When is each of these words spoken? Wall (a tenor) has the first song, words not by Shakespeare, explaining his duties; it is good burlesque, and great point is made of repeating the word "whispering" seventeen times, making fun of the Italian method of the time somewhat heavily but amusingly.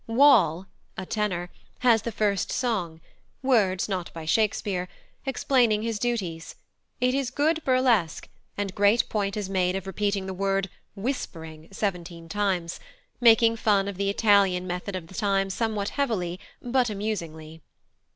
Wall 0.07 0.65
(a 0.97 1.05
tenor) 1.05 1.51
has 1.81 2.01
the 2.01 2.11
first 2.11 2.51
song, 2.51 3.01
words 3.43 3.87
not 3.87 4.11
by 4.13 4.25
Shakespeare, 4.25 4.87
explaining 5.27 5.83
his 5.83 5.99
duties; 5.99 6.55
it 6.99 7.13
is 7.13 7.29
good 7.29 7.63
burlesque, 7.63 8.27
and 8.57 8.73
great 8.73 9.07
point 9.09 9.37
is 9.37 9.47
made 9.47 9.75
of 9.75 9.85
repeating 9.85 10.25
the 10.25 10.33
word 10.33 10.71
"whispering" 10.95 11.67
seventeen 11.71 12.27
times, 12.29 12.79
making 13.19 13.57
fun 13.57 13.87
of 13.87 13.97
the 13.97 14.09
Italian 14.09 14.65
method 14.65 14.95
of 14.95 15.05
the 15.05 15.13
time 15.13 15.51
somewhat 15.51 15.89
heavily 15.89 16.39
but 16.63 16.89
amusingly. 16.89 17.61